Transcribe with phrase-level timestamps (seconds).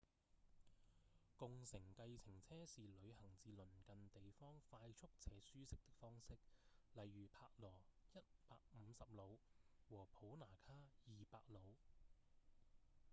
[1.37, 6.33] 共乘計程車是旅行至鄰近地方快速且舒適的方式
[6.93, 7.71] 例如帕羅
[8.15, 9.35] 150努
[9.87, 10.73] 和普那卡
[11.05, 11.75] 200努